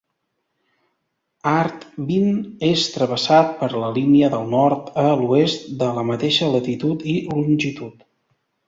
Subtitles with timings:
[1.51, 7.21] Artvin és travessat per la línia del nord a l'oest de la mateixa latitud i
[7.31, 8.05] longitud.